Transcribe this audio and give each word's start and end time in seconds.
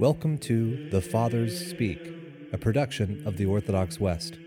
Welcome 0.00 0.38
to 0.38 0.88
The 0.88 1.02
Fathers 1.02 1.68
Speak, 1.68 2.00
a 2.54 2.56
production 2.56 3.22
of 3.26 3.36
the 3.36 3.44
Orthodox 3.44 4.00
West. 4.00 4.38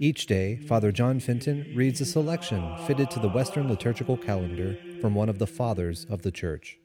Each 0.00 0.26
day, 0.26 0.56
Father 0.56 0.90
John 0.90 1.20
Fenton 1.20 1.72
reads 1.76 2.00
a 2.00 2.04
selection 2.04 2.76
fitted 2.88 3.08
to 3.12 3.20
the 3.20 3.28
Western 3.28 3.68
liturgical 3.68 4.16
calendar 4.16 4.76
from 5.00 5.14
one 5.14 5.28
of 5.28 5.38
the 5.38 5.46
Fathers 5.46 6.06
of 6.10 6.22
the 6.22 6.32
Church. 6.32 6.80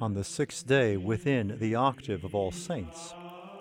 On 0.00 0.14
the 0.14 0.22
sixth 0.22 0.68
day 0.68 0.96
within 0.96 1.56
the 1.58 1.74
octave 1.74 2.22
of 2.22 2.32
all 2.32 2.52
saints, 2.52 3.12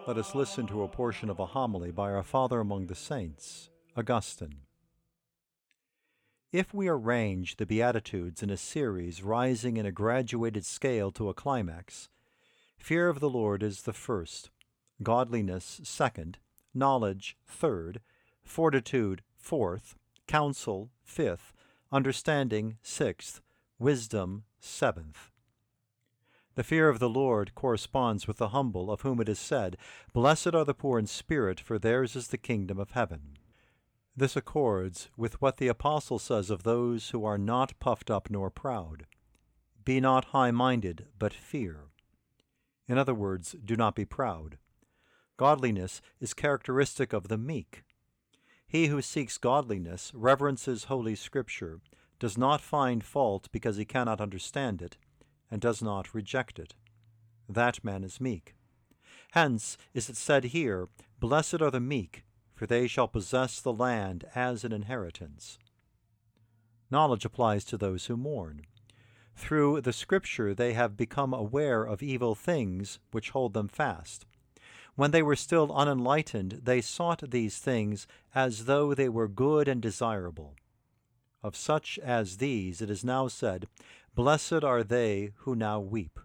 let 0.06 0.20
us 0.20 0.36
listen 0.36 0.68
to 0.68 0.84
a 0.84 0.88
portion 0.88 1.28
of 1.28 1.40
a 1.40 1.48
homily 1.48 1.90
by 1.90 2.12
our 2.12 2.22
Father 2.22 2.60
among 2.60 2.86
the 2.86 2.94
saints, 2.94 3.72
Augustine. 3.98 4.58
If 6.52 6.74
we 6.74 6.90
arrange 6.90 7.56
the 7.56 7.66
Beatitudes 7.66 8.44
in 8.44 8.50
a 8.50 8.58
series 8.58 9.24
rising 9.24 9.78
in 9.78 9.86
a 9.86 9.92
graduated 9.92 10.66
scale 10.66 11.10
to 11.14 11.30
a 11.30 11.34
climax, 11.34 12.10
fear 12.78 13.08
of 13.08 13.22
the 13.22 13.30
Lord 13.30 13.64
is 13.64 13.84
the 13.84 13.94
first, 13.94 14.50
godliness 15.02 15.80
second, 15.86 16.40
knowledge 16.74 17.38
third, 17.48 18.02
fortitude 18.44 19.22
fourth, 19.38 19.96
counsel 20.28 20.92
fifth, 21.06 21.54
understanding 21.90 22.78
sixth, 22.82 23.40
wisdom 23.80 24.44
seventh. 24.60 25.32
The 26.56 26.66
fear 26.66 26.90
of 26.90 27.00
the 27.00 27.10
Lord 27.10 27.56
corresponds 27.56 28.28
with 28.28 28.36
the 28.36 28.50
humble, 28.50 28.92
of 28.92 29.02
whom 29.02 29.22
it 29.22 29.30
is 29.30 29.40
said, 29.40 29.78
Blessed 30.12 30.54
are 30.54 30.66
the 30.66 30.74
poor 30.74 31.00
in 31.00 31.08
spirit, 31.08 31.62
for 31.62 31.80
theirs 31.80 32.14
is 32.18 32.28
the 32.28 32.38
kingdom 32.38 32.78
of 32.78 32.92
heaven. 32.92 33.38
This 34.16 34.36
accords 34.36 35.10
with 35.16 35.42
what 35.42 35.58
the 35.58 35.70
Apostle 35.70 36.20
says 36.20 36.50
of 36.50 36.64
those 36.64 37.10
who 37.10 37.24
are 37.24 37.38
not 37.38 37.80
puffed 37.80 38.12
up 38.12 38.30
nor 38.30 38.50
proud. 38.50 39.06
Be 39.86 40.00
not 40.02 40.26
high 40.26 40.52
minded, 40.52 41.08
but 41.18 41.34
fear. 41.34 41.86
In 42.88 42.98
other 42.98 43.14
words, 43.14 43.56
do 43.64 43.76
not 43.76 43.96
be 43.96 44.06
proud. 44.06 44.58
Godliness 45.38 46.02
is 46.20 46.34
characteristic 46.34 47.14
of 47.14 47.30
the 47.30 47.38
meek. 47.38 47.84
He 48.68 48.88
who 48.88 49.02
seeks 49.02 49.38
godliness, 49.38 50.12
reverences 50.14 50.86
Holy 50.86 51.16
Scripture, 51.16 51.80
does 52.20 52.38
not 52.38 52.62
find 52.62 53.04
fault 53.04 53.48
because 53.52 53.78
he 53.78 53.86
cannot 53.86 54.22
understand 54.22 54.82
it, 54.82 54.98
and 55.50 55.60
does 55.60 55.82
not 55.82 56.14
reject 56.14 56.60
it. 56.60 56.76
That 57.50 57.84
man 57.84 58.04
is 58.04 58.22
meek. 58.22 58.56
Hence 59.32 59.78
is 59.94 60.10
it 60.10 60.18
said 60.18 60.46
here, 60.46 60.88
Blessed 61.20 61.62
are 61.62 61.72
the 61.72 61.80
meek, 61.80 62.24
for 62.62 62.68
they 62.68 62.86
shall 62.86 63.08
possess 63.08 63.60
the 63.60 63.74
land 63.74 64.24
as 64.36 64.64
an 64.64 64.72
inheritance. 64.72 65.58
Knowledge 66.92 67.26
applies 67.26 67.66
to 67.66 67.76
those 67.76 68.06
who 68.06 68.16
mourn. 68.16 68.62
Through 69.36 69.82
the 69.82 69.92
Scripture 69.92 70.54
they 70.54 70.74
have 70.74 70.96
become 70.96 71.34
aware 71.34 71.84
of 71.84 72.04
evil 72.04 72.36
things 72.36 73.00
which 73.10 73.32
hold 73.32 73.54
them 73.54 73.68
fast. 73.68 74.28
When 74.94 75.10
they 75.10 75.24
were 75.24 75.36
still 75.36 75.74
unenlightened, 75.74 76.62
they 76.62 76.82
sought 76.82 77.32
these 77.32 77.58
things 77.58 78.06
as 78.36 78.66
though 78.66 78.94
they 78.94 79.10
were 79.10 79.28
good 79.28 79.68
and 79.68 79.82
desirable. 79.82 80.54
Of 81.42 81.56
such 81.56 81.98
as 81.98 82.38
these 82.38 82.80
it 82.80 82.92
is 82.92 83.04
now 83.04 83.28
said, 83.28 83.66
Blessed 84.14 84.64
are 84.64 84.84
they 84.84 85.32
who 85.38 85.56
now 85.56 85.80
weep. 85.80 86.20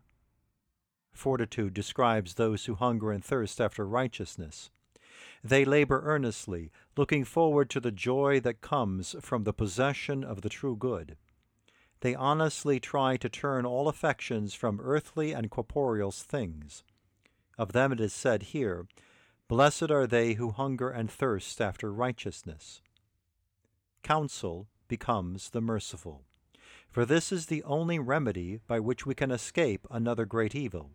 Fortitude 1.15 1.73
describes 1.73 2.35
those 2.35 2.67
who 2.67 2.75
hunger 2.75 3.11
and 3.11 3.25
thirst 3.25 3.59
after 3.59 3.87
righteousness. 3.87 4.71
They 5.43 5.65
labor 5.65 6.03
earnestly, 6.05 6.71
looking 6.97 7.25
forward 7.25 7.71
to 7.71 7.81
the 7.81 7.93
joy 7.93 8.41
that 8.41 8.61
comes 8.61 9.17
from 9.21 9.45
the 9.45 9.53
possession 9.53 10.25
of 10.25 10.43
the 10.43 10.49
true 10.49 10.77
good. 10.77 11.17
They 12.01 12.15
honestly 12.15 12.79
try 12.79 13.17
to 13.17 13.29
turn 13.29 13.65
all 13.65 13.89
affections 13.89 14.55
from 14.55 14.81
earthly 14.81 15.33
and 15.33 15.51
corporeal 15.51 16.11
things. 16.11 16.85
Of 17.59 17.73
them 17.73 17.93
it 17.93 18.01
is 18.01 18.13
said 18.13 18.43
here, 18.55 18.87
Blessed 19.49 19.91
are 19.91 20.07
they 20.07 20.35
who 20.35 20.51
hunger 20.51 20.91
and 20.91 21.11
thirst 21.11 21.61
after 21.61 21.93
righteousness. 21.93 22.83
Counsel 24.03 24.69
becomes 24.89 25.51
the 25.51 25.61
merciful, 25.61 26.25
for 26.91 27.05
this 27.05 27.33
is 27.33 27.47
the 27.47 27.63
only 27.63 27.99
remedy 27.99 28.61
by 28.67 28.81
which 28.81 29.07
we 29.07 29.15
can 29.15 29.31
escape 29.31 29.87
another 29.91 30.27
great 30.27 30.55
evil. 30.55 30.91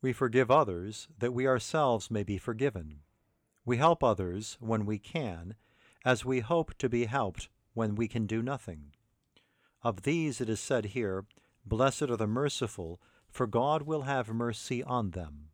We 0.00 0.12
forgive 0.12 0.50
others 0.50 1.08
that 1.18 1.32
we 1.32 1.46
ourselves 1.46 2.10
may 2.10 2.24
be 2.24 2.38
forgiven. 2.38 3.00
We 3.64 3.76
help 3.76 4.02
others 4.02 4.56
when 4.60 4.84
we 4.86 4.98
can, 4.98 5.54
as 6.04 6.24
we 6.24 6.40
hope 6.40 6.76
to 6.78 6.88
be 6.88 7.04
helped 7.04 7.48
when 7.74 7.94
we 7.94 8.08
can 8.08 8.26
do 8.26 8.42
nothing. 8.42 8.92
Of 9.82 10.02
these 10.02 10.40
it 10.40 10.48
is 10.48 10.60
said 10.60 10.86
here, 10.86 11.24
Blessed 11.64 12.02
are 12.02 12.16
the 12.16 12.26
merciful, 12.26 13.00
for 13.30 13.46
God 13.46 13.82
will 13.82 14.02
have 14.02 14.28
mercy 14.28 14.82
on 14.82 15.10
them. 15.10 15.48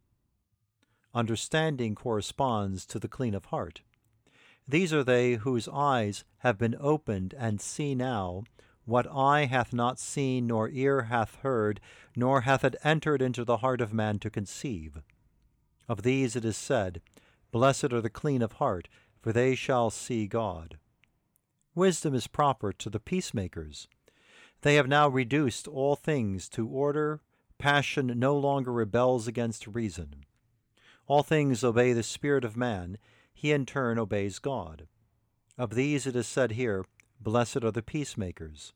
Understanding 1.14 1.94
corresponds 1.94 2.86
to 2.86 2.98
the 2.98 3.08
clean 3.08 3.34
of 3.34 3.46
heart. 3.46 3.82
These 4.66 4.92
are 4.92 5.04
they 5.04 5.34
whose 5.34 5.69
eyes 5.69 6.25
have 6.38 6.58
been 6.58 6.76
opened 6.78 7.34
and 7.38 7.60
see 7.60 7.94
now 7.94 8.44
what 8.84 9.06
eye 9.10 9.44
hath 9.44 9.72
not 9.72 9.98
seen, 9.98 10.46
nor 10.46 10.70
ear 10.70 11.02
hath 11.04 11.36
heard, 11.36 11.80
nor 12.16 12.42
hath 12.42 12.64
it 12.64 12.76
entered 12.82 13.20
into 13.20 13.44
the 13.44 13.58
heart 13.58 13.80
of 13.80 13.92
man 13.92 14.19
to 14.20 14.30
conceive. 14.30 15.02
Of 15.88 16.02
these 16.02 16.36
it 16.36 16.44
is 16.44 16.56
said, 16.56 17.00
Blessed 17.50 17.92
are 17.92 18.03
the 18.03 18.10
clean 18.10 18.42
of 18.42 18.53
heart, 18.53 18.88
for 19.20 19.32
they 19.32 19.54
shall 19.54 19.88
see 19.91 20.26
God. 20.26 20.78
Wisdom 21.75 22.14
is 22.14 22.26
proper 22.26 22.72
to 22.72 22.91
the 22.91 23.00
peacemakers. 23.00 23.88
They 24.60 24.75
have 24.75 24.88
now 24.88 25.09
reduced 25.09 25.66
all 25.66 25.97
things 25.97 26.48
to 26.50 26.69
order. 26.69 27.22
Passion 27.56 28.12
no 28.16 28.37
longer 28.37 28.72
rebels 28.72 29.26
against 29.26 29.66
reason. 29.66 30.25
All 31.06 31.22
things 31.22 31.64
obey 31.64 31.92
the 31.92 32.03
spirit 32.03 32.44
of 32.44 32.56
man. 32.56 32.98
He 33.32 33.53
in 33.53 33.64
turn 33.64 33.98
obeys 33.98 34.38
God. 34.38 34.87
Of 35.56 35.75
these 35.75 36.06
it 36.06 36.16
is 36.16 36.26
said 36.26 36.53
here, 36.53 36.84
Blessed 37.20 37.64
are 37.64 37.70
the 37.70 37.82
peacemakers. 37.82 38.75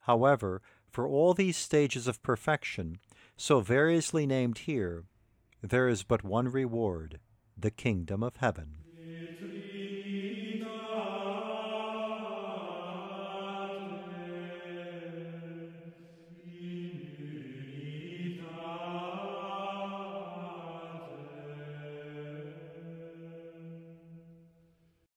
However, 0.00 0.60
for 0.90 1.08
all 1.08 1.32
these 1.32 1.56
stages 1.56 2.06
of 2.06 2.22
perfection, 2.22 2.98
so 3.36 3.60
variously 3.60 4.26
named 4.26 4.58
here, 4.58 5.04
there 5.62 5.88
is 5.88 6.02
but 6.02 6.22
one 6.22 6.48
reward 6.48 7.18
the 7.58 7.70
kingdom 7.70 8.22
of 8.22 8.36
heaven. 8.36 8.85